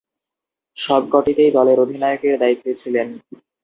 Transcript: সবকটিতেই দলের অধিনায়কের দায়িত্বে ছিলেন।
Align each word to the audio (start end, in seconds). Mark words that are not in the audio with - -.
সবকটিতেই 0.77 1.51
দলের 1.57 1.77
অধিনায়কের 1.79 2.35
দায়িত্বে 2.41 2.71
ছিলেন। 2.81 3.07